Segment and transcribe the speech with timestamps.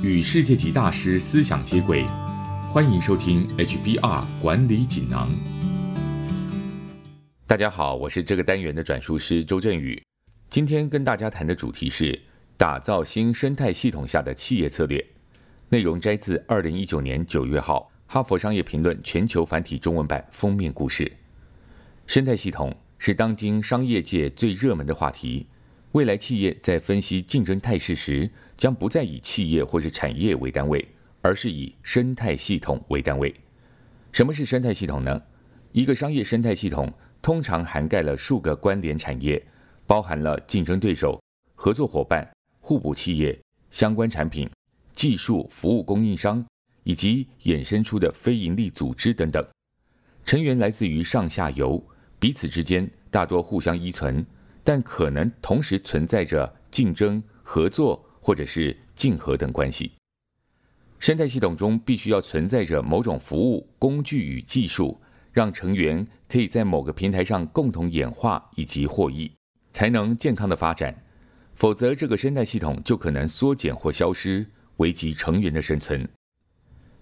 [0.00, 2.06] 与世界级大师思想接轨，
[2.70, 5.28] 欢迎收听 HBR 管理锦囊。
[7.48, 10.00] 大家好，我是这个单元的转述师周振宇。
[10.48, 12.16] 今天跟大家谈的主题是
[12.56, 15.04] 打造新生态系统下的企业策略。
[15.68, 21.10] 内容摘自二零一九年九月号《哈佛商业评论》全球繁体中文版封面故事。
[22.06, 25.48] 生态系统是当今商业界最热门的话题。
[25.98, 30.86] 未来企业在分析竞争态势时，将不再以企业或是产业为单位，
[31.22, 33.34] 而是以生态系统为单位。
[34.12, 35.20] 什么是生态系统呢？
[35.72, 36.88] 一个商业生态系统
[37.20, 39.44] 通常涵盖了数个关联产业，
[39.88, 41.20] 包含了竞争对手、
[41.56, 42.24] 合作伙伴、
[42.60, 43.36] 互补企业、
[43.72, 44.48] 相关产品、
[44.94, 46.46] 技术服务供应商
[46.84, 49.44] 以及衍生出的非营利组织等等。
[50.24, 51.84] 成员来自于上下游。
[52.20, 54.24] 彼此之间大多互相依存，
[54.68, 59.92] 但可能同时存在着竞争、合作或者是竞合等关系。
[60.98, 65.00] 生态系统中必须要存在着某种服务、工具与技术，
[65.32, 69.32] 让成员可以在某个平台上共同演化以及获益，
[69.72, 70.94] 才能健康的发展。
[71.54, 74.44] 否则，这个生态系统就可能缩减或消失，
[74.76, 76.06] 危及成员的生存。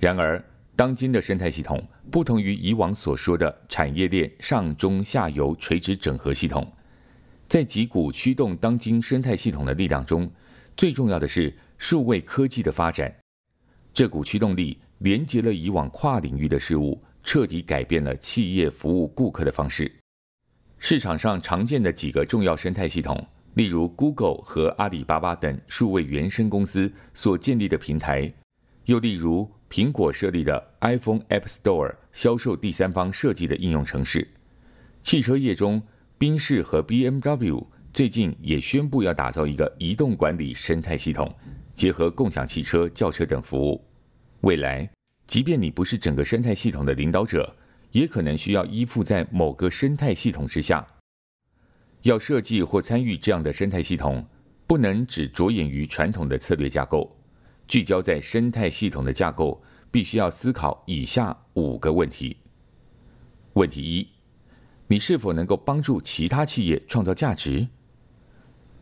[0.00, 6.66] 然而，当今的生态系统不同于以往所说的产业链上中下游垂直整合系统，
[7.52, 10.26] 在几股驱动当今生态系统的力量中，
[10.74, 13.14] 最重要的是数位科技的发展。
[13.92, 19.94] 这股驱动力连接了以往跨领域的事物，彻底改变了企业服务顾客的方式。
[20.78, 28.32] 市场上常见的几个重要生态系统，例如 Google 和阿里巴巴等数位原生公司所建立的平台，
[28.86, 29.46] 又例如。
[29.68, 34.26] 苹果设立的 iPhone App Store 销售第三方设计的应用程式。
[35.00, 35.82] 汽车业中，
[36.22, 41.34] 宾士和 BMW 最近也宣布要打造一个移动管理生态系统，
[41.74, 43.84] 结合共享汽车、轿车等服务。
[44.42, 44.88] 未来，
[45.26, 47.52] 即便你不是整个生态系统的领导者，
[47.90, 50.86] 也可能需要依附在某个生态系统之下。
[52.02, 54.24] 要设计或参与这样的生态系统，
[54.64, 57.16] 不能只着眼于传统的策略架构。
[57.66, 59.60] 聚焦在生态系统的架构，
[59.90, 62.36] 必须要思考以下五个问题。
[63.54, 64.06] 问题一：
[64.92, 67.66] 你是否能够帮助其他企业创造价值？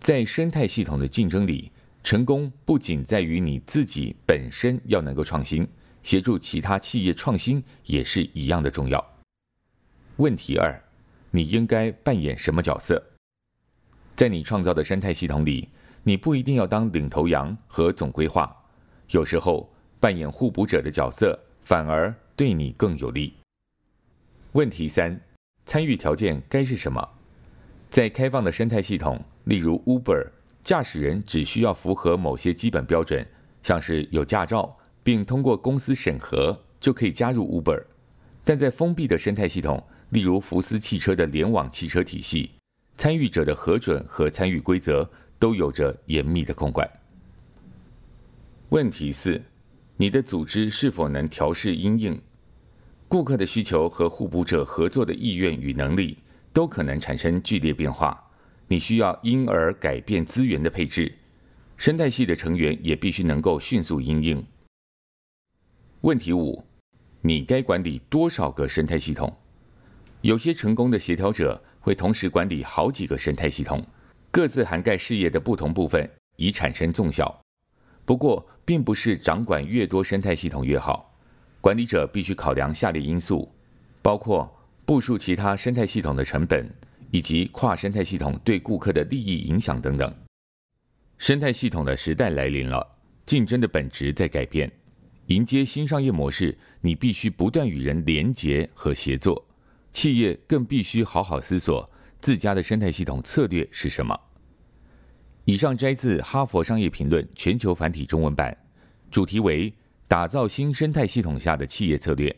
[0.00, 1.70] 在生态系统的竞争里，
[2.02, 5.64] 成功不仅在于你自己本身要能够创新，
[6.02, 9.16] 协助其他企业创新也是一样的重要。
[10.16, 10.76] 问题二：
[11.30, 13.00] 你应该扮演什么角色？
[14.16, 15.68] 在你创造的生态系统里，
[16.02, 18.52] 你不一定要当领头羊和总规划。
[19.10, 23.34] 有时候扮演互补者的角色，反而对你更有利。
[24.50, 25.20] 问题三：
[25.72, 27.02] 参与条件该是什么？
[27.88, 30.28] 在开放的生态系统，例如 Uber，
[30.60, 33.26] 驾驶人只需要符合某些基本标准，
[33.62, 37.82] 像是有驾照并通过公司审核，就可以加入 Uber。
[38.44, 42.50] 但在封闭的生态系统，例如福斯汽车的联网汽车体系，
[42.98, 46.86] 参与者的核准和参与规则都有着严密的控管。
[48.68, 49.40] 问题四：
[49.96, 52.20] 你的组织是否能调试因应
[53.12, 56.16] 顾客的需求和互补者合作的意愿与能力，
[56.50, 58.18] 都可能产生剧烈变化。
[58.66, 61.14] 你需要因而改变资源的配置。
[61.76, 64.42] 生态系的成员也必须能够迅速应应。
[66.00, 66.64] 问题五：
[67.20, 69.30] 你该管理多少个生态系统？
[70.22, 73.86] 有些成功的协调者会同时管理好几个生态系统，
[74.30, 77.42] 各自涵盖事业的不同部分，以产生纵效。
[78.06, 81.11] 不过，并不是掌管越多生态系统越好。
[81.62, 83.48] 管理者必须考量下列因素，
[84.02, 84.52] 包括
[84.84, 86.68] 部署其他生态系统的成本，
[87.12, 90.12] 以及跨生态系统对顾客的利益影响等等。
[91.18, 92.84] 生态系统的时代来临了，
[93.24, 94.68] 竞争的本质在改变。
[95.26, 99.46] 迎接新商业模式，你必须不断与人连结和协作。
[99.92, 104.18] 企业更必须好好思索自家的生态系统策略是什么。
[105.44, 108.56] 以上摘自《哈佛商业评论》全球繁体中文版，
[109.12, 109.72] 主题为
[110.12, 112.36] “打造新生态系统下的企业策略”。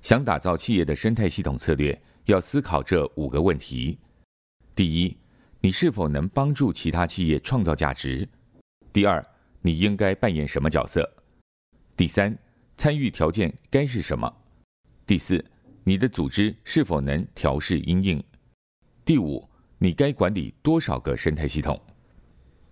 [0.00, 3.98] 想打造企业的生态系统策略，要思考这五个问题：
[4.72, 5.16] 第一，
[5.60, 8.28] 你是否能帮助其他企业创造价值？
[8.92, 9.26] 第二，
[9.60, 11.12] 你应该扮演什么角色？
[11.96, 12.38] 第三，
[12.76, 14.32] 参与条件该是什么？
[15.04, 15.44] 第四，
[15.82, 18.22] 你的组织是否能调试因应？
[19.04, 19.48] 第五。
[19.78, 21.82] 你该管理多少个生态系统？